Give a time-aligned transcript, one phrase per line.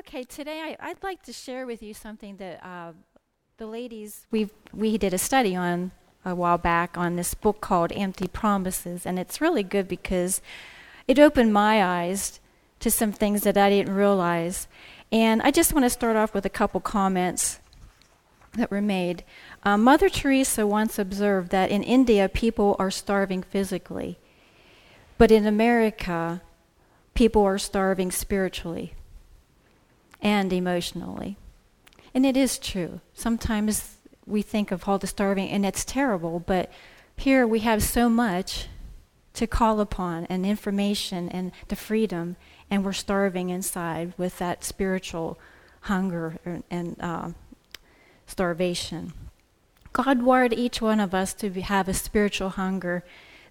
[0.00, 2.92] Okay, today I, would like to share with you something that uh,
[3.58, 5.90] the ladies we we did a study on
[6.24, 10.40] a while back on this book called Empty Promises, and it's really good because
[11.06, 12.40] it opened my eyes
[12.78, 14.68] to some things that I didn't realize.
[15.12, 17.60] And I just want to start off with a couple comments
[18.54, 19.22] that were made.
[19.64, 24.18] Uh, Mother Teresa once observed that in India people are starving physically,
[25.18, 26.40] but in America
[27.12, 28.94] people are starving spiritually
[30.22, 31.36] and emotionally.
[32.14, 33.00] And it is true.
[33.14, 36.70] Sometimes we think of all the starving, and it's terrible, but
[37.16, 38.66] here we have so much
[39.34, 42.36] to call upon and information and the freedom,
[42.70, 45.38] and we're starving inside with that spiritual
[45.82, 47.30] hunger and uh,
[48.26, 49.12] starvation.
[49.92, 53.04] God wired each one of us to be, have a spiritual hunger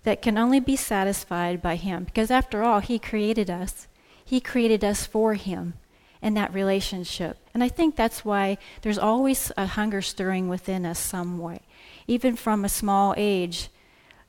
[0.03, 3.88] that can only be satisfied by Him, because after all, He created us.
[4.23, 5.73] He created us for Him
[6.21, 7.37] in that relationship.
[7.53, 11.61] And I think that's why there's always a hunger stirring within us some way.
[12.07, 13.69] Even from a small age,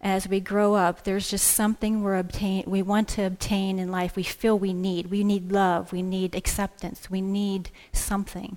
[0.01, 4.17] as we grow up, there's just something we're obtain, we want to obtain in life.
[4.17, 5.09] We feel we need.
[5.09, 5.93] We need love.
[5.93, 7.11] We need acceptance.
[7.11, 8.57] We need something.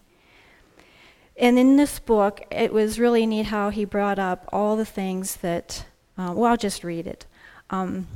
[1.36, 5.38] And in this book, it was really neat how he brought up all the things
[5.38, 5.86] that,
[6.18, 7.26] uh, well, I'll just read it.
[7.70, 8.08] Um,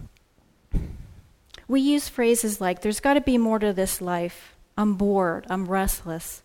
[1.67, 4.53] we use phrases like, there's got to be more to this life.
[4.77, 6.43] I'm bored, I'm restless,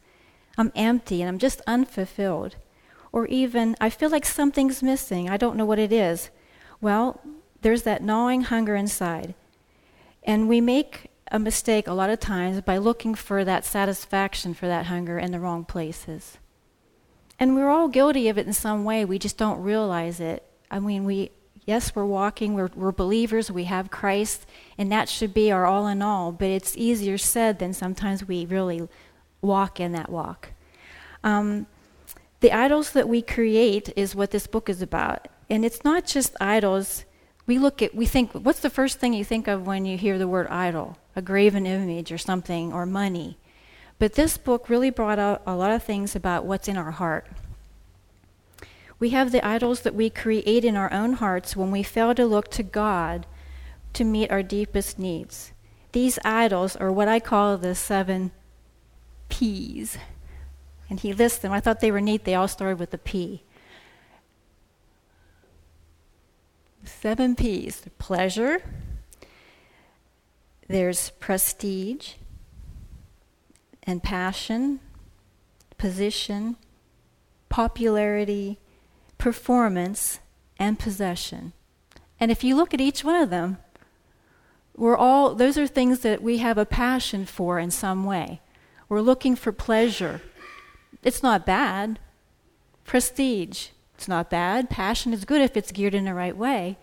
[0.57, 2.57] I'm empty, and I'm just unfulfilled.
[3.13, 6.31] Or even, I feel like something's missing, I don't know what it is.
[6.81, 7.21] Well,
[7.61, 9.35] there's that gnawing hunger inside.
[10.25, 14.67] And we make a mistake a lot of times by looking for that satisfaction for
[14.67, 16.39] that hunger in the wrong places.
[17.39, 20.45] And we're all guilty of it in some way, we just don't realize it.
[20.71, 21.31] I mean, we
[21.65, 24.47] yes, we're walking, we're, we're believers, we have Christ,
[24.77, 28.47] and that should be our all in all, but it's easier said than sometimes we
[28.47, 28.89] really
[29.41, 30.51] walk in that walk.
[31.25, 31.67] Um,
[32.41, 35.29] the idols that we create is what this book is about.
[35.49, 37.05] And it's not just idols.
[37.47, 40.19] We look at, we think, what's the first thing you think of when you hear
[40.19, 40.99] the word idol?
[41.15, 43.39] A graven image or something, or money.
[43.99, 47.27] But this book really brought out a lot of things about what's in our heart.
[49.03, 52.25] We have the idols that we create in our own hearts when we fail to
[52.25, 53.27] look to God
[53.95, 55.51] to meet our deepest needs.
[55.91, 58.31] These idols are what I call the seven
[59.29, 59.99] P's.
[60.89, 61.51] And he lists them.
[61.51, 62.25] I thought they were neat.
[62.25, 63.43] They all started with a P.
[66.85, 68.63] Seven P's pleasure,
[70.69, 72.13] there's prestige
[73.83, 74.79] and passion,
[75.77, 76.55] position,
[77.49, 78.61] popularity,
[79.23, 80.19] performance,
[80.59, 81.53] and possession.
[82.19, 83.59] And if you look at each one of them,
[84.77, 88.41] we're all, those are things that we have a passion for in some way.
[88.89, 90.23] We're looking for pleasure.
[91.05, 92.01] It's not bad.
[92.85, 94.69] Prestige, it's not bad.
[94.69, 96.77] Passion is good if it's geared in the right way.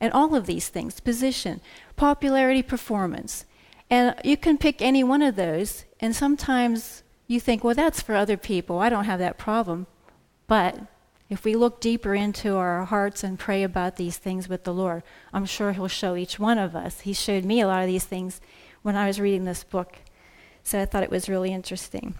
[0.00, 1.60] And all of these things position,
[1.94, 3.44] popularity, performance.
[3.88, 8.16] And you can pick any one of those, and sometimes you think, well, that's for
[8.16, 8.80] other people.
[8.80, 9.86] I don't have that problem.
[10.48, 10.80] But
[11.30, 15.02] if we look deeper into our hearts and pray about these things with the Lord,
[15.32, 17.00] I'm sure He'll show each one of us.
[17.00, 18.40] He showed me a lot of these things
[18.82, 19.98] when I was reading this book.
[20.62, 22.14] So I thought it was really interesting.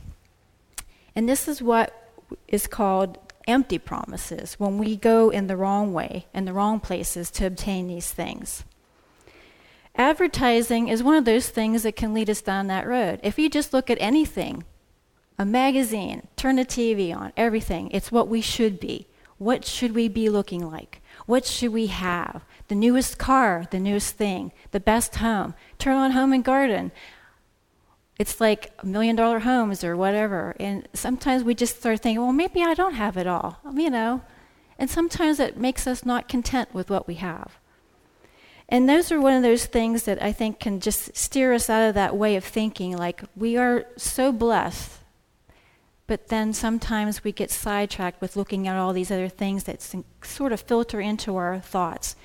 [1.16, 2.10] And this is what
[2.46, 7.30] is called empty promises when we go in the wrong way, in the wrong places
[7.30, 8.64] to obtain these things.
[9.96, 13.18] Advertising is one of those things that can lead us down that road.
[13.22, 14.64] If you just look at anything,
[15.38, 17.90] a magazine, turn the TV on, everything.
[17.92, 19.06] It's what we should be.
[19.38, 21.00] What should we be looking like?
[21.26, 22.44] What should we have?
[22.66, 25.54] The newest car, the newest thing, the best home.
[25.78, 26.90] Turn on Home and Garden.
[28.18, 30.56] It's like million dollar homes or whatever.
[30.58, 34.22] And sometimes we just start thinking, well, maybe I don't have it all, you know.
[34.76, 37.58] And sometimes it makes us not content with what we have.
[38.68, 41.88] And those are one of those things that I think can just steer us out
[41.88, 44.97] of that way of thinking like we are so blessed
[46.08, 49.86] but then sometimes we get sidetracked with looking at all these other things that
[50.22, 52.16] sort of filter into our thoughts.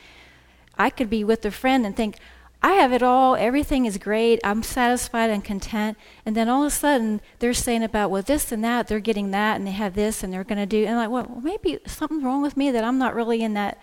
[0.78, 2.18] I could be with a friend and think,
[2.64, 5.98] I have it all, everything is great, I'm satisfied and content.
[6.26, 9.32] And then all of a sudden they're saying about, well, this and that, they're getting
[9.32, 10.86] that, and they have this, and they're going to do.
[10.86, 13.82] And I'm like, well, maybe something's wrong with me that I'm not really in that.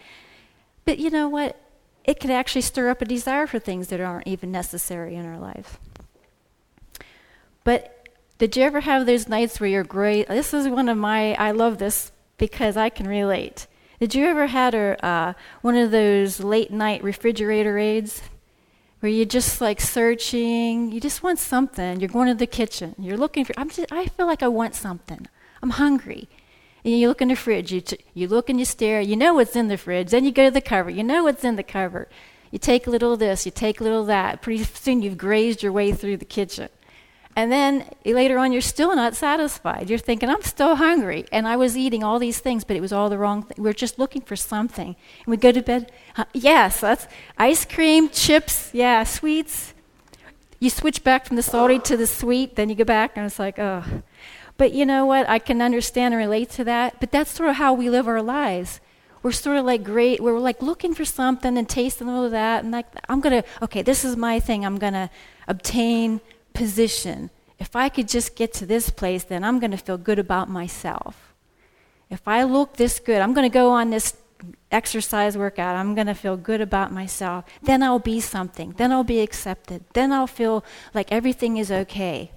[0.86, 1.60] But you know what?
[2.04, 5.38] It could actually stir up a desire for things that aren't even necessary in our
[5.38, 5.78] life.
[7.64, 7.99] But
[8.40, 10.26] did you ever have those nights where you're great?
[10.26, 13.66] This is one of my, I love this because I can relate.
[14.00, 18.22] Did you ever had a, uh, one of those late night refrigerator aids?
[19.00, 22.00] where you're just like searching, you just want something.
[22.00, 24.74] You're going to the kitchen, you're looking for, I'm just, I feel like I want
[24.74, 25.26] something.
[25.62, 26.28] I'm hungry.
[26.84, 29.34] And you look in the fridge, you, t- you look and you stare, you know
[29.34, 30.10] what's in the fridge.
[30.10, 32.08] Then you go to the cupboard, you know what's in the cupboard.
[32.50, 34.42] You take a little of this, you take a little of that.
[34.42, 36.68] Pretty soon you've grazed your way through the kitchen.
[37.36, 39.88] And then later on, you're still not satisfied.
[39.88, 41.26] You're thinking, I'm still hungry.
[41.30, 43.62] And I was eating all these things, but it was all the wrong thing.
[43.62, 44.88] We are just looking for something.
[44.88, 47.06] And we go to bed, uh, yes, that's
[47.38, 49.74] ice cream, chips, yeah, sweets.
[50.58, 53.38] You switch back from the salty to the sweet, then you go back, and it's
[53.38, 53.84] like, oh.
[54.58, 55.26] But you know what?
[55.26, 57.00] I can understand and relate to that.
[57.00, 58.80] But that's sort of how we live our lives.
[59.22, 62.64] We're sort of like great, we're like looking for something and tasting all of that.
[62.64, 64.66] And like, I'm going to, okay, this is my thing.
[64.66, 65.08] I'm going to
[65.48, 66.20] obtain
[66.52, 67.30] position.
[67.58, 70.48] If I could just get to this place, then I'm going to feel good about
[70.48, 71.34] myself.
[72.08, 74.16] If I look this good, I'm going to go on this
[74.70, 77.44] exercise workout, I'm going to feel good about myself.
[77.62, 78.72] Then I'll be something.
[78.72, 79.84] Then I'll be accepted.
[79.92, 80.64] Then I'll feel
[80.94, 82.30] like everything is okay.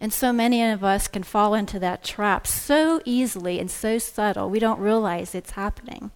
[0.00, 4.50] And so many of us can fall into that trap so easily and so subtle,
[4.50, 6.10] we don't realize it's happening.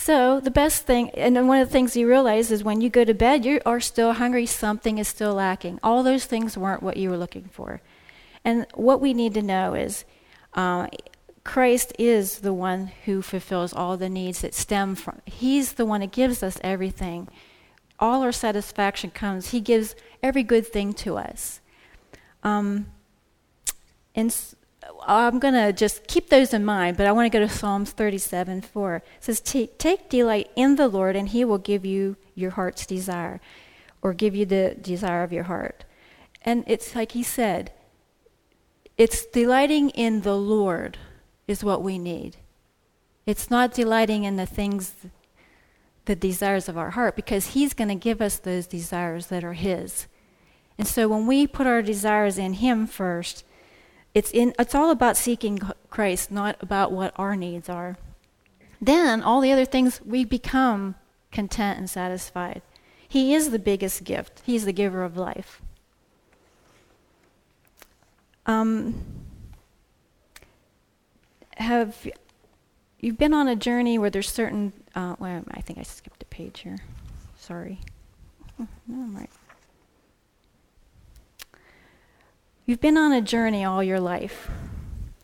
[0.00, 3.04] So the best thing, and one of the things you realize is when you go
[3.04, 5.78] to bed, you are still hungry, something is still lacking.
[5.82, 7.82] All those things weren't what you were looking for.
[8.42, 10.06] And what we need to know is
[10.54, 10.86] uh,
[11.44, 16.00] Christ is the one who fulfills all the needs that stem from, He's the one
[16.00, 17.28] that gives us everything.
[17.98, 21.60] All our satisfaction comes, He gives every good thing to us.
[22.42, 22.86] Um,
[24.14, 24.34] and
[25.06, 27.90] I'm going to just keep those in mind, but I want to go to Psalms
[27.90, 28.96] 37 4.
[28.96, 33.40] It says, Take delight in the Lord, and he will give you your heart's desire,
[34.02, 35.84] or give you the desire of your heart.
[36.42, 37.72] And it's like he said,
[38.96, 40.98] it's delighting in the Lord
[41.46, 42.36] is what we need.
[43.26, 44.94] It's not delighting in the things,
[46.06, 49.52] the desires of our heart, because he's going to give us those desires that are
[49.52, 50.06] his.
[50.78, 53.44] And so when we put our desires in him first,
[54.14, 57.96] it's, in, it's all about seeking Christ, not about what our needs are.
[58.80, 60.94] Then all the other things, we become
[61.30, 62.62] content and satisfied.
[63.06, 65.60] He is the biggest gift, He's the giver of life.
[68.46, 68.94] Um,
[71.56, 72.08] have
[73.00, 74.72] you been on a journey where there's certain.
[74.94, 76.78] Uh, well, I think I skipped a page here.
[77.38, 77.80] Sorry.
[78.60, 79.30] Oh, no, I'm right.
[82.70, 84.48] You've been on a journey all your life.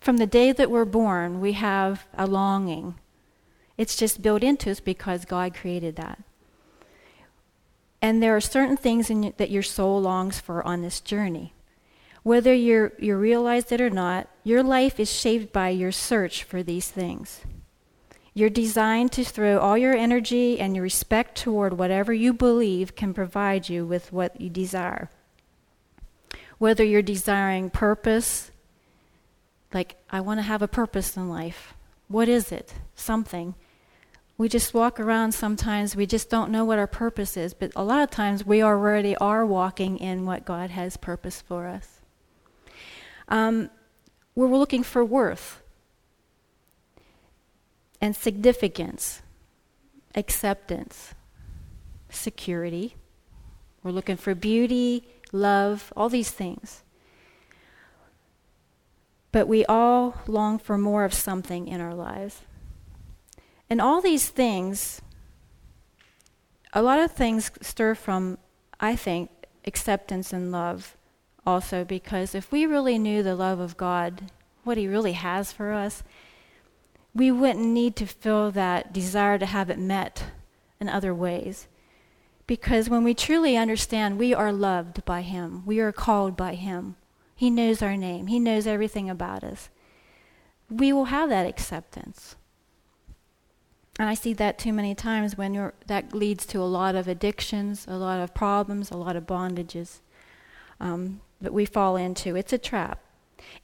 [0.01, 2.97] From the day that we're born, we have a longing.
[3.79, 6.19] It's just built into us because God created that.
[8.03, 11.55] And there are certain things in, that your soul longs for on this journey.
[12.25, 16.65] Whether you you realize it or not, your life is shaped by your search for
[16.65, 17.43] these things.
[18.35, 23.15] You're designed to throw all your energy and your respect toward whatever you believe can
[23.15, 25.11] provide you with what you desire
[26.59, 28.51] whether you're desiring purpose,
[29.73, 31.75] like, I want to have a purpose in life.
[32.09, 32.73] What is it?
[32.95, 33.55] Something.
[34.39, 37.83] We just walk around sometimes, we just don't know what our purpose is, but a
[37.83, 42.01] lot of times we already are walking in what God has purpose for us.
[43.29, 43.71] Um,
[44.35, 45.63] we're looking for worth
[47.99, 49.23] and significance,
[50.15, 51.15] acceptance,
[52.11, 52.95] security.
[53.83, 56.83] We're looking for beauty, love, all these things.
[59.33, 62.43] But we all long for more of something in our lives.
[63.69, 65.03] And all these things,
[66.73, 68.39] a lot of things stir from,
[68.81, 69.31] I think,
[69.67, 70.97] acceptance and love
[71.47, 74.31] also, because if we really knew the love of God,
[74.65, 76.03] what He really has for us,
[77.15, 80.25] we wouldn't need to feel that desire to have it met
[80.81, 81.67] in other ways.
[82.47, 86.97] Because when we truly understand we are loved by Him, we are called by Him,
[87.35, 89.69] He knows our name, He knows everything about us,
[90.71, 92.37] we will have that acceptance.
[93.99, 97.87] And I see that too many times when that leads to a lot of addictions,
[97.89, 100.01] a lot of problems, a lot of bondages
[100.81, 102.37] um, that we fall into.
[102.37, 103.01] It's a trap.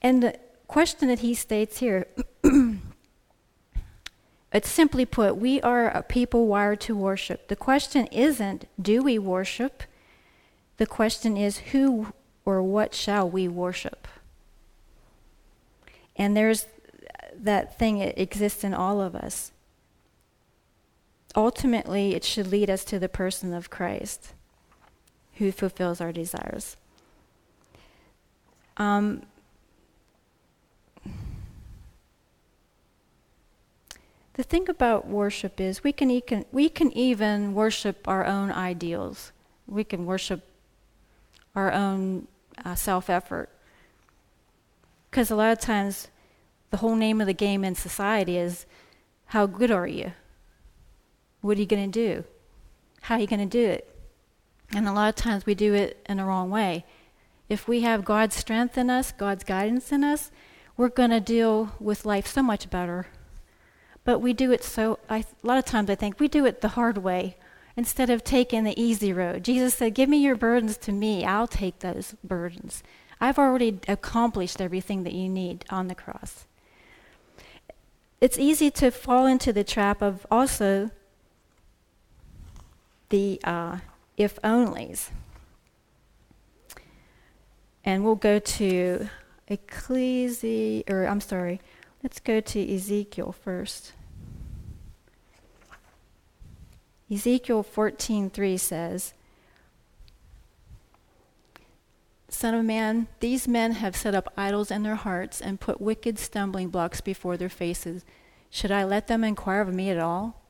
[0.01, 2.07] And the question that he states here
[4.53, 7.49] It's simply put, we are a people wired to worship.
[7.49, 9.83] The question isn't, do we worship?
[10.77, 12.13] The question is, who
[12.45, 14.07] or what shall we worship?
[16.17, 16.67] And there's
[17.35, 19.53] that thing, it exists in all of us.
[21.35, 24.35] Ultimately, it should lead us to the person of Christ
[25.35, 26.77] who fulfills our desires.
[28.77, 29.23] Um,
[34.35, 36.23] The thing about worship is we can, e-
[36.53, 39.33] we can even worship our own ideals.
[39.67, 40.47] We can worship
[41.55, 42.29] our own
[42.65, 43.51] uh, self effort.
[45.11, 46.09] Because a lot of times,
[46.71, 48.65] the whole name of the game in society is
[49.27, 50.13] how good are you?
[51.43, 52.25] What are you going to do?
[53.03, 53.95] How are you going to do it?
[54.75, 56.87] And a lot of times we do it in the wrong way.
[57.49, 60.31] If we have God's strength in us, God's guidance in us,
[60.77, 63.09] we're going to deal with life so much better.
[64.05, 66.61] But we do it so, I, a lot of times I think we do it
[66.61, 67.37] the hard way
[67.77, 69.45] instead of taking the easy road.
[69.45, 72.83] Jesus said, Give me your burdens to me, I'll take those burdens.
[73.21, 76.45] I've already accomplished everything that you need on the cross.
[78.21, 80.91] It's easy to fall into the trap of also
[83.09, 83.79] the uh,
[84.17, 85.11] if onlys.
[87.85, 89.09] And we'll go to
[89.51, 91.61] Ecclesi, or I'm sorry,
[92.03, 93.93] let's go to Ezekiel first.
[97.11, 99.15] Ezekiel 14:3 says,
[102.29, 106.19] Son of man, these men have set up idols in their hearts and put wicked
[106.19, 108.07] stumbling blocks before their faces.
[108.49, 110.43] Should I let them inquire of me at all?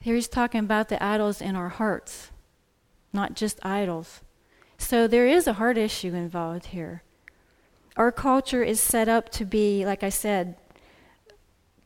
[0.00, 2.30] Here he's talking about the idols in our hearts,
[3.12, 4.22] not just idols.
[4.78, 7.02] So there is a heart issue involved here.
[7.96, 10.56] Our culture is set up to be, like I said,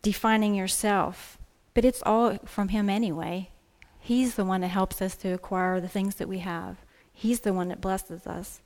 [0.02, 1.38] defining yourself,
[1.72, 3.50] but it's all from Him anyway.
[3.98, 6.76] He's the one that helps us to acquire the things that we have.
[7.12, 8.60] He's the one that blesses us.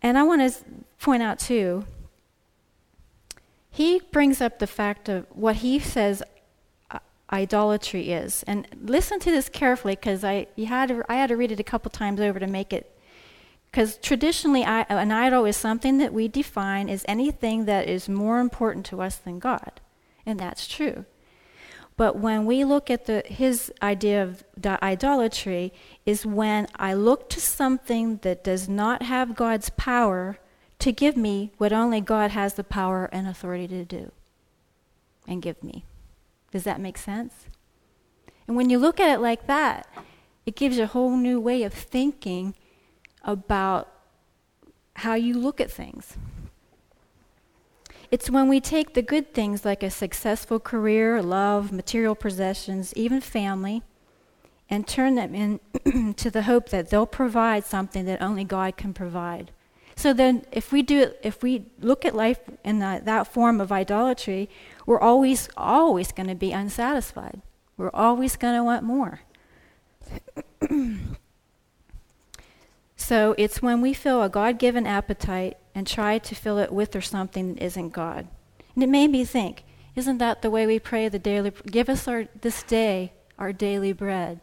[0.00, 0.64] And I want to
[0.98, 1.84] point out, too,
[3.70, 6.22] he brings up the fact of what he says
[6.90, 6.98] uh,
[7.32, 8.42] idolatry is.
[8.44, 11.90] And listen to this carefully because I, had I had to read it a couple
[11.90, 12.94] times over to make it.
[13.72, 18.38] Because traditionally, I, an idol is something that we define as anything that is more
[18.38, 19.80] important to us than God.
[20.26, 21.06] And that's true.
[21.96, 25.72] But when we look at the, his idea of idolatry,
[26.04, 30.38] is when I look to something that does not have God's power
[30.78, 34.12] to give me what only God has the power and authority to do
[35.26, 35.86] and give me.
[36.50, 37.46] Does that make sense?
[38.46, 39.86] And when you look at it like that,
[40.44, 42.54] it gives you a whole new way of thinking
[43.24, 43.88] about
[44.96, 46.16] how you look at things.
[48.10, 53.22] It's when we take the good things like a successful career, love, material possessions, even
[53.22, 53.82] family,
[54.68, 59.50] and turn them into the hope that they'll provide something that only God can provide.
[59.96, 63.70] So then, if we do, if we look at life in that, that form of
[63.72, 64.48] idolatry,
[64.86, 67.40] we're always, always going to be unsatisfied.
[67.76, 69.20] We're always going to want more.
[73.12, 77.02] so it's when we feel a God-given appetite and try to fill it with or
[77.02, 78.26] something that isn't God.
[78.74, 79.64] And it made me think,
[79.94, 83.92] isn't that the way we pray the daily give us our this day our daily
[83.92, 84.40] bread?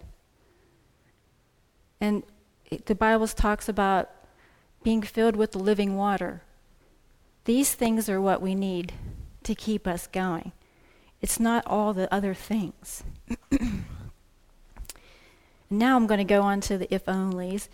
[2.00, 2.22] And
[2.70, 4.12] it, the Bible talks about
[4.84, 6.44] being filled with the living water.
[7.46, 8.94] These things are what we need
[9.46, 10.52] to keep us going.
[11.22, 13.02] It's not all the other things.
[15.72, 17.68] now I'm going to go on to the if onlys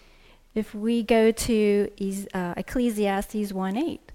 [0.56, 1.92] if we go to
[2.34, 4.12] uh, Ecclesiastes 1 8.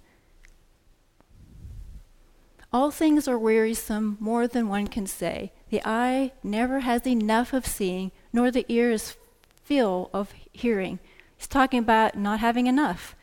[2.73, 5.53] All things are wearisome, more than one can say.
[5.71, 9.17] The eye never has enough of seeing, nor the ear is
[9.65, 10.99] full of hearing.
[11.37, 13.17] He's talking about not having enough.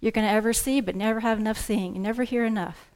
[0.00, 2.90] You're going to ever see, but never have enough seeing, and never hear enough.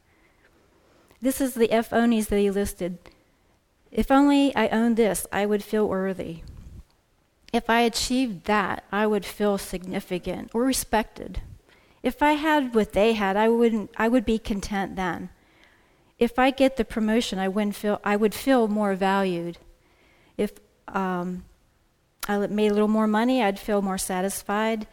[1.21, 2.99] This is the if onlys that he listed.
[3.91, 6.43] If only I owned this, I would feel worthy.
[7.53, 11.41] If I achieved that, I would feel significant or respected.
[12.03, 15.31] If I had what they had, I wouldn't I would be content then.
[16.19, 19.59] If I get the promotion, I wouldn't feel I would feel more valued.
[20.37, 20.53] If
[20.89, 21.45] um,
[22.29, 24.87] I made a little more money, I'd feel more satisfied.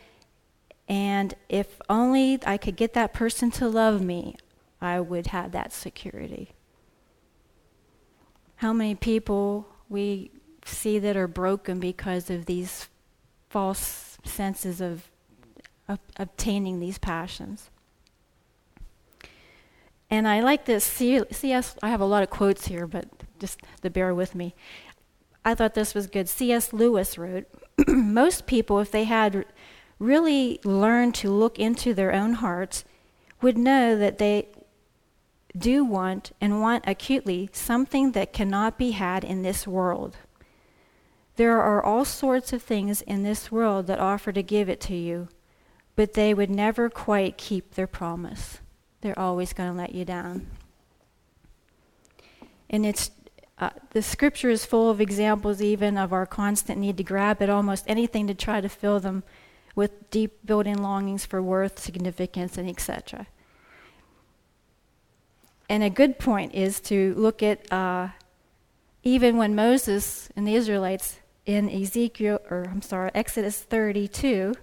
[0.88, 4.38] And if only I could get that person to love me,
[4.80, 6.52] I would have that security.
[8.58, 10.32] How many people we
[10.66, 12.90] see that are broken because of these
[13.50, 15.10] false senses of,
[15.88, 17.70] of obtaining these passions.
[20.10, 20.84] And I like this.
[20.84, 21.76] C.S.
[21.82, 23.08] I have a lot of quotes here, but
[23.40, 24.54] just to bear with me.
[25.44, 26.28] I thought this was good.
[26.28, 26.74] C.S.
[26.74, 27.46] Lewis wrote
[27.88, 29.46] Most people, if they had
[30.00, 32.84] really learned to look into their own hearts,
[33.42, 34.48] would know that they
[35.58, 40.18] do want and want acutely something that cannot be had in this world.
[41.36, 44.96] There are all sorts of things in this world that offer to give it to
[44.96, 45.27] you,
[45.96, 48.60] but they would never quite keep their promise.
[49.01, 50.48] They're always going to let you down.
[52.70, 53.12] And it's
[53.58, 57.50] uh, the scripture is full of examples, even of our constant need to grab at
[57.50, 59.24] almost anything to try to fill them
[59.75, 63.27] with deep built-in longings for worth, significance, and etc.
[65.70, 68.10] And a good point is to look at uh,
[69.04, 74.56] even when Moses and the Israelites in Ezekiel, or I'm sorry, Exodus 32,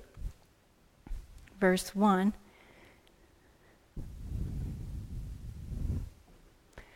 [1.61, 2.33] verse 1.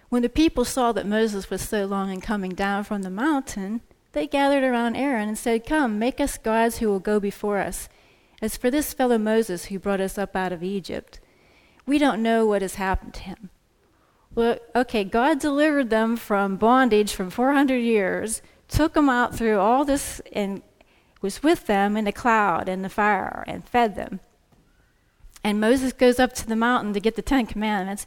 [0.09, 3.81] When the people saw that Moses was so long in coming down from the mountain,
[4.13, 7.89] they gathered around Aaron and said, Come, make us gods who will go before us.
[8.41, 11.21] As for this fellow Moses who brought us up out of Egypt,
[11.87, 13.51] we don't know what has happened to him.
[14.35, 19.85] Well, okay, God delivered them from bondage from 400 years, took them out through all
[19.85, 20.63] this, and
[21.21, 24.21] was with them in the cloud and the fire and fed them.
[25.43, 28.07] And Moses goes up to the mountain to get the Ten Commandments,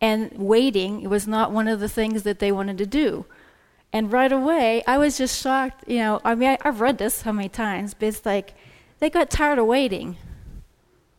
[0.00, 3.26] and waiting was not one of the things that they wanted to do.
[3.92, 5.84] And right away, I was just shocked.
[5.86, 8.54] You know, I mean, I, have read this so many times, but it's like
[8.98, 10.16] they got tired of waiting.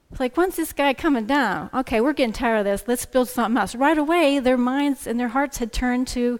[0.09, 1.69] It's like, when's this guy coming down?
[1.73, 2.83] Okay, we're getting tired of this.
[2.87, 3.75] Let's build something else.
[3.75, 6.39] Right away, their minds and their hearts had turned to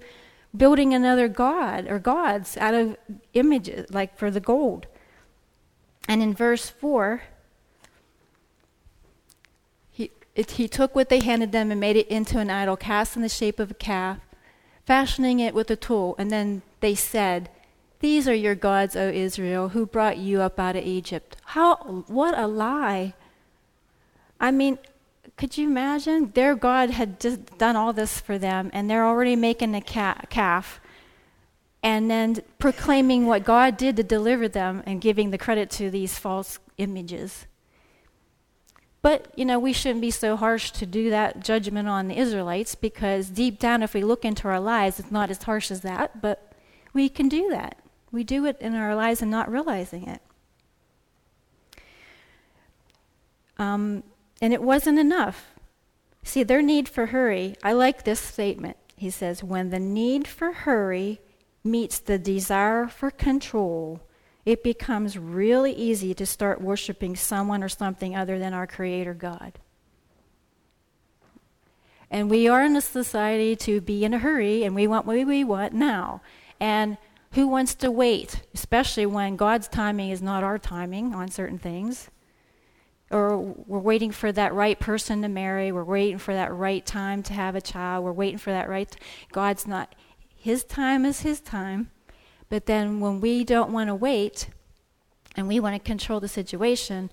[0.56, 2.98] building another god or gods out of
[3.34, 4.88] images, like for the gold.
[6.08, 7.24] And in verse 4,
[9.92, 13.16] he, it, he took what they handed them and made it into an idol cast
[13.16, 14.18] in the shape of a calf,
[14.86, 16.16] fashioning it with a tool.
[16.18, 17.50] And then they said,
[18.00, 21.38] These are your gods, O Israel, who brought you up out of Egypt.
[21.46, 21.76] How,
[22.08, 23.14] what a lie!
[24.40, 24.80] I mean,
[25.38, 26.32] could you imagine?
[26.34, 30.80] Their God had just done all this for them, and they're already making a calf
[31.84, 36.18] and then proclaiming what God did to deliver them and giving the credit to these
[36.20, 37.48] false images.
[39.02, 42.76] But, you know, we shouldn't be so harsh to do that judgment on the Israelites
[42.76, 46.22] because deep down, if we look into our lives, it's not as harsh as that,
[46.22, 46.54] but
[46.94, 47.78] we can do that.
[48.12, 50.22] We do it in our lives and not realizing it.
[53.58, 54.04] Um,
[54.42, 55.54] and it wasn't enough.
[56.24, 58.78] See, their need for hurry, I like this statement.
[58.96, 61.22] He says, when the need for hurry
[61.64, 64.02] meets the desire for control,
[64.46, 69.60] it becomes really easy to start worshiping someone or something other than our Creator God.
[72.10, 75.26] And we are in a society to be in a hurry, and we want what
[75.26, 76.22] we want now.
[76.60, 76.98] And
[77.32, 82.10] who wants to wait, especially when God's timing is not our timing on certain things?
[83.12, 87.22] Or we're waiting for that right person to marry, we're waiting for that right time
[87.24, 88.96] to have a child, we're waiting for that right.
[89.32, 89.94] God's not,
[90.36, 91.92] His time is His time.
[92.50, 94.50] But then when we don't want to wait
[95.36, 97.12] and we want to control the situation,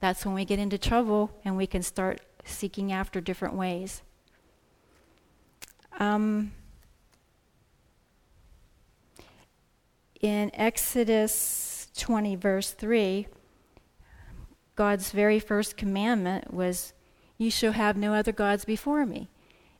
[0.00, 4.02] that's when we get into trouble and we can start seeking after different ways.
[5.98, 6.52] Um,
[10.20, 13.26] in Exodus 20, verse 3,
[14.76, 16.92] God's very first commandment was,
[17.38, 19.28] You shall have no other gods before me.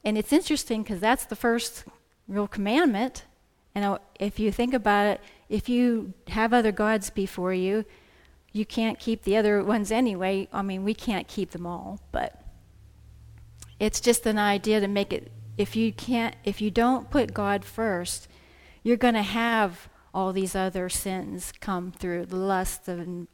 [0.04, 1.84] And it's interesting because that's the first
[2.28, 3.24] real commandment.
[3.74, 7.84] And if you think about it, if you have other gods before you,
[8.52, 10.48] you can't keep the other ones anyway.
[10.52, 12.40] I mean, we can't keep them all, but
[13.80, 17.64] it's just an idea to make it if you can't if you don't put God
[17.64, 18.28] first,
[18.82, 23.28] you're going to have all these other sins come through the lust and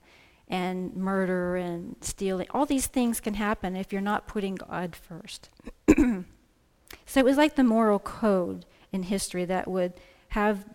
[0.51, 2.49] and murder and stealing.
[2.51, 5.49] All these things can happen if you're not putting God first.
[5.97, 6.25] so
[7.15, 9.95] it was like the moral code in history that would
[10.31, 10.67] have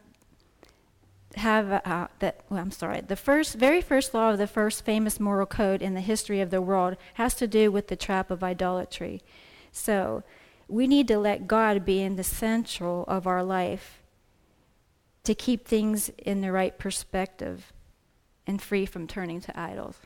[1.35, 5.19] have uh, that well, I'm sorry the first very first law of the first famous
[5.19, 8.41] moral code in the history of the world has to do with the trap of
[8.41, 9.21] idolatry.
[9.73, 10.23] So
[10.69, 14.01] we need to let God be in the central of our life
[15.25, 17.73] to keep things in the right perspective
[18.47, 19.97] and free from turning to idols.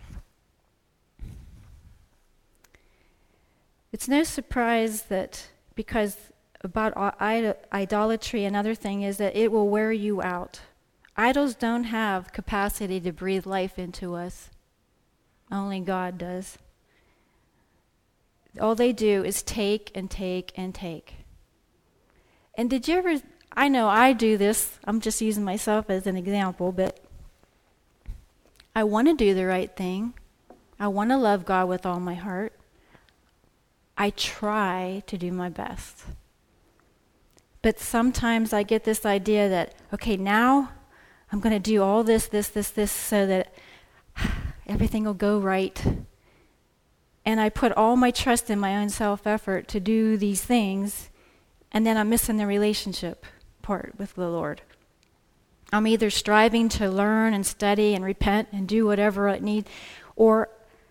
[3.92, 6.18] It's no surprise that because
[6.62, 6.94] about
[7.72, 10.62] idolatry, another thing is that it will wear you out.
[11.16, 14.50] Idols don't have capacity to breathe life into us.
[15.52, 16.58] Only God does.
[18.60, 21.16] All they do is take and take and take.
[22.56, 23.22] And did you ever
[23.52, 24.78] I know I do this.
[24.86, 27.00] I'm just using myself as an example, but
[28.80, 30.14] I want to do the right thing.
[30.80, 32.54] I want to love God with all my heart.
[33.98, 36.06] I try to do my best.
[37.62, 40.72] But sometimes I get this idea that, okay, now
[41.30, 43.54] I'm going to do all this, this, this, this, so that
[44.66, 45.84] everything will go right.
[47.26, 51.10] And I put all my trust in my own self effort to do these things,
[51.70, 53.26] and then I'm missing the relationship
[53.62, 54.62] part with the Lord.
[55.72, 59.68] I'm either striving to learn and study and repent and do whatever I need,
[60.16, 60.50] or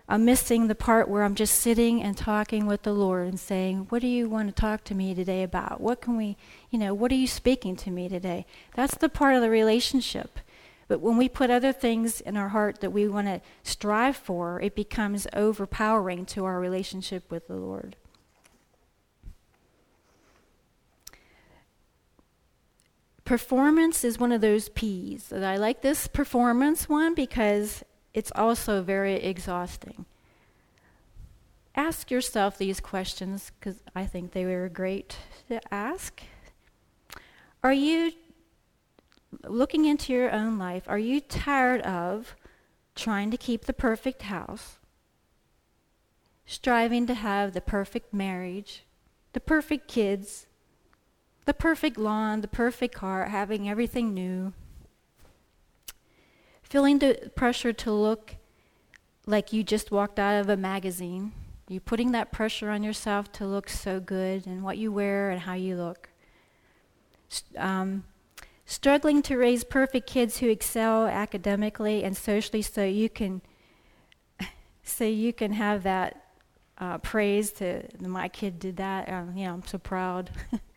[0.09, 3.87] I'm missing the part where I'm just sitting and talking with the Lord and saying,
[3.89, 5.81] What do you want to talk to me today about?
[5.81, 6.37] What can we,
[6.71, 8.47] you know, what are you speaking to me today?
[8.75, 10.39] That's the part of the relationship.
[10.87, 14.59] But when we put other things in our heart that we want to strive for,
[14.61, 17.95] it becomes overpowering to our relationship with the Lord.
[23.29, 25.35] Performance is one of those P's.
[25.35, 30.07] I like this performance one because it's also very exhausting.
[31.77, 36.23] Ask yourself these questions because I think they were great to ask.
[37.63, 38.13] Are you
[39.45, 40.85] looking into your own life?
[40.87, 42.35] Are you tired of
[42.95, 44.79] trying to keep the perfect house,
[46.47, 48.85] striving to have the perfect marriage,
[49.35, 50.47] the perfect kids,
[51.49, 54.53] the perfect lawn, the perfect car, having everything new.
[56.63, 58.37] Feeling the pressure to look
[59.25, 61.33] like you just walked out of a magazine.
[61.67, 65.41] You putting that pressure on yourself to look so good and what you wear and
[65.41, 66.11] how you look.
[67.57, 68.05] Um,
[68.67, 73.41] struggling to raise perfect kids who excel academically and socially so you can
[74.83, 76.27] so you can have that
[76.77, 80.31] uh, praise to my kid did that um, you know i'm so proud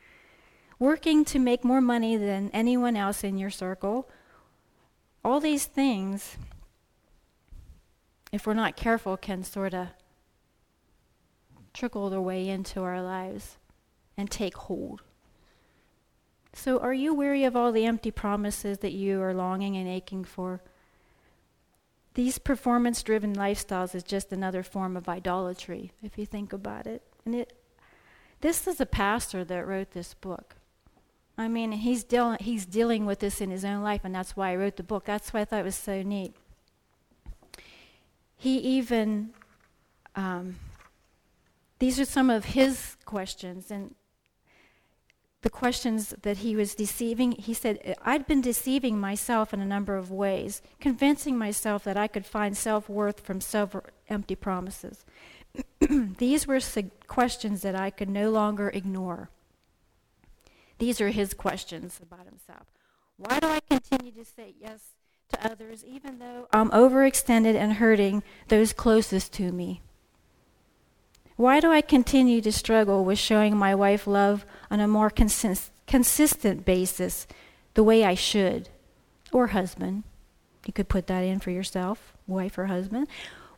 [0.81, 4.09] working to make more money than anyone else in your circle.
[5.23, 6.37] All these things,
[8.31, 9.89] if we're not careful, can sort of
[11.71, 13.59] trickle their way into our lives
[14.17, 15.03] and take hold.
[16.53, 20.23] So, are you weary of all the empty promises that you are longing and aching
[20.23, 20.61] for?
[22.15, 27.03] These performance driven lifestyles is just another form of idolatry, if you think about it.
[27.23, 27.53] And it,
[28.41, 30.55] this is a pastor that wrote this book.
[31.37, 34.51] I mean, he's dealing he's dealing with this in his own life, and that's why
[34.51, 35.05] I wrote the book.
[35.05, 36.33] That's why I thought it was so neat.
[38.37, 39.31] He even
[40.15, 40.57] um,
[41.79, 43.95] these are some of his questions, and
[45.41, 47.31] the questions that he was deceiving.
[47.31, 52.07] He said, I'd been deceiving myself in a number of ways, convincing myself that I
[52.07, 55.05] could find self worth from several empty promises.
[56.17, 56.59] These were
[57.07, 59.29] questions that I could no longer ignore.
[60.81, 62.65] These are his questions about himself.
[63.15, 64.81] Why do I continue to say yes
[65.29, 69.83] to others even though I'm overextended and hurting those closest to me?
[71.35, 75.69] Why do I continue to struggle with showing my wife love on a more consist-
[75.85, 77.27] consistent basis
[77.75, 78.69] the way I should?
[79.31, 80.01] Or husband.
[80.65, 83.07] You could put that in for yourself, wife or husband.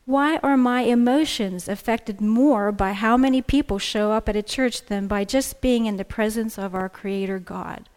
[0.06, 4.86] Why are my emotions affected more by how many people show up at a church
[4.88, 7.88] than by just being in the presence of our Creator God?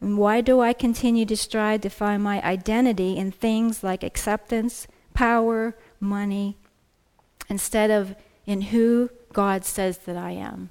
[0.00, 4.88] And why do I continue to strive to find my identity in things like acceptance,
[5.14, 6.56] power, money,
[7.48, 10.70] instead of in who God says that I am?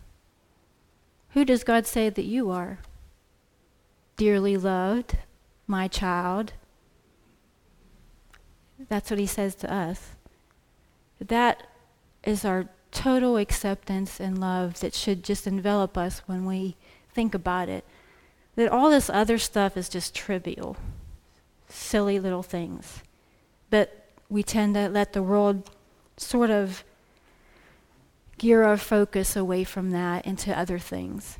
[1.29, 2.79] Who does God say that you are?
[4.17, 5.17] Dearly loved,
[5.65, 6.53] my child,
[8.89, 10.11] that's what he says to us.
[11.19, 11.63] That
[12.23, 16.75] is our total acceptance and love that should just envelop us when we
[17.13, 17.83] think about it.
[18.55, 20.77] That all this other stuff is just trivial,
[21.69, 23.01] silly little things.
[23.69, 25.69] But we tend to let the world
[26.17, 26.83] sort of
[28.37, 31.37] gear our focus away from that into other things.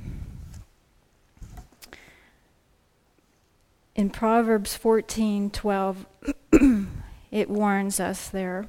[3.96, 6.06] In Proverbs 14 12,
[7.32, 8.68] it warns us there.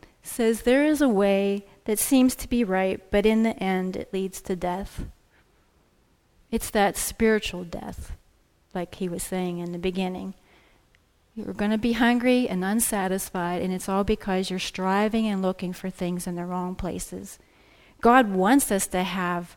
[0.00, 3.96] It says, There is a way that seems to be right, but in the end
[3.96, 5.04] it leads to death.
[6.50, 8.12] It's that spiritual death,
[8.74, 10.34] like he was saying in the beginning.
[11.34, 15.72] You're going to be hungry and unsatisfied, and it's all because you're striving and looking
[15.72, 17.38] for things in the wrong places.
[18.02, 19.56] God wants us to have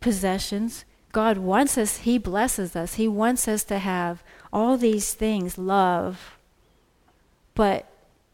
[0.00, 0.86] possessions.
[1.12, 2.94] God wants us, He blesses us.
[2.94, 6.38] He wants us to have all these things love,
[7.54, 7.86] but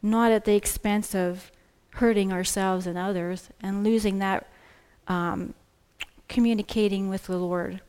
[0.03, 1.51] not at the expense of
[1.95, 4.47] hurting ourselves and others and losing that
[5.09, 5.55] um,
[6.29, 7.81] communicating with the Lord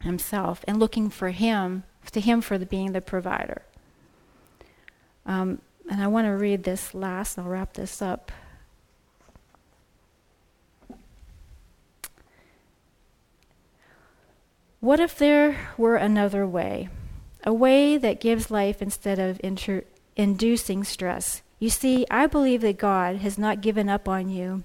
[0.00, 3.62] Himself and looking for Him, to Him for the, being the provider.
[5.26, 8.30] Um, and I want to read this last, I'll wrap this up.
[14.78, 16.88] What if there were another way?
[17.44, 19.84] A way that gives life instead of inter-
[20.16, 21.42] inducing stress.
[21.58, 24.64] You see, I believe that God has not given up on you.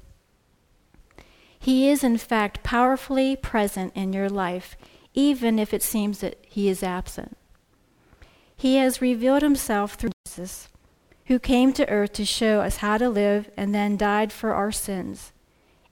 [1.60, 4.78] He is, in fact, powerfully present in your life,
[5.14, 7.38] even if it seems that He is absent.
[8.56, 10.70] He has revealed Himself through Jesus,
[11.26, 14.72] who came to earth to show us how to live and then died for our
[14.72, 15.34] sins.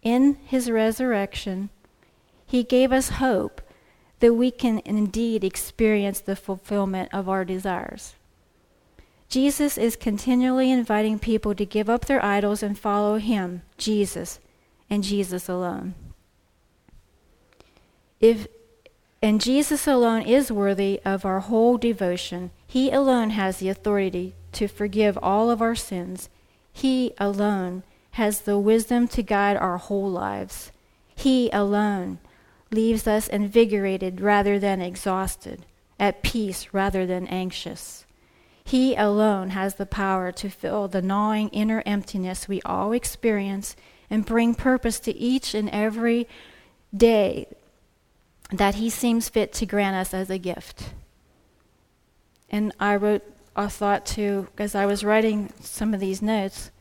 [0.02, 1.70] In His resurrection,
[2.46, 3.62] He gave us hope
[4.20, 8.16] that we can indeed experience the fulfillment of our desires.
[9.34, 14.40] Jesus is continually inviting people to give up their idols and follow Him, Jesus,
[14.92, 15.96] and Jesus alone.
[18.20, 18.46] If
[19.24, 22.52] and Jesus alone is worthy of our whole devotion.
[22.68, 26.30] He alone has the authority to forgive all of our sins.
[26.72, 30.72] He alone has the wisdom to guide our whole lives.
[31.16, 32.20] He alone
[32.70, 35.66] leaves us invigorated rather than exhausted,
[36.00, 38.03] at peace rather than anxious.
[38.64, 43.76] He alone has the power to fill the gnawing inner emptiness we all experience
[44.10, 46.28] and bring purpose to each and every
[46.96, 47.48] day
[48.52, 50.94] that He seems fit to grant us as a gift.
[52.50, 53.24] And I wrote
[53.56, 56.72] a thought too, as I was writing some of these notes.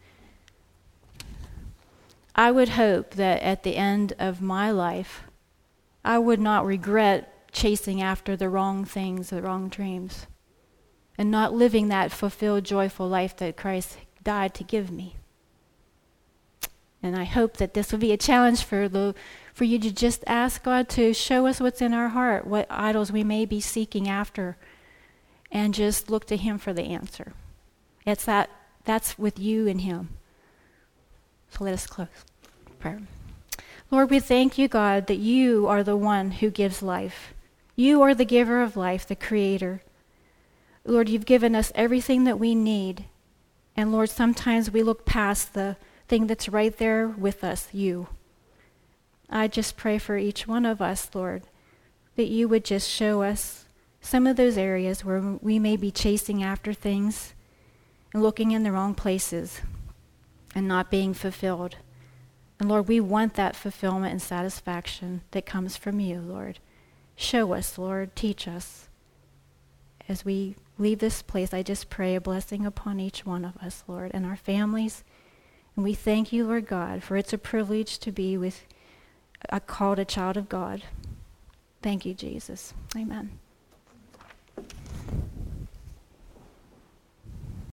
[2.34, 5.24] I would hope that at the end of my life,
[6.04, 10.26] I would not regret chasing after the wrong things, the wrong dreams,
[11.22, 15.14] and not living that fulfilled, joyful life that Christ died to give me.
[17.00, 19.14] And I hope that this will be a challenge for the
[19.54, 23.12] for you to just ask God to show us what's in our heart, what idols
[23.12, 24.56] we may be seeking after,
[25.52, 27.34] and just look to him for the answer.
[28.04, 28.50] It's that
[28.84, 30.08] that's with you and him.
[31.50, 32.08] So let us close.
[32.80, 33.00] Prayer.
[33.92, 37.32] Lord, we thank you, God, that you are the one who gives life.
[37.76, 39.82] You are the giver of life, the creator.
[40.84, 43.04] Lord, you've given us everything that we need.
[43.76, 45.76] And Lord, sometimes we look past the
[46.08, 48.08] thing that's right there with us, you.
[49.30, 51.44] I just pray for each one of us, Lord,
[52.16, 53.64] that you would just show us
[54.00, 57.32] some of those areas where we may be chasing after things
[58.12, 59.62] and looking in the wrong places
[60.54, 61.76] and not being fulfilled.
[62.60, 66.58] And Lord, we want that fulfillment and satisfaction that comes from you, Lord.
[67.16, 68.14] Show us, Lord.
[68.14, 68.88] Teach us.
[70.08, 73.84] As we leave this place, I just pray a blessing upon each one of us,
[73.86, 75.04] Lord, and our families.
[75.76, 78.64] And we thank you, Lord God, for it's a privilege to be with,
[79.50, 80.82] uh, called a child of God.
[81.82, 82.74] Thank you, Jesus.
[82.96, 83.38] Amen.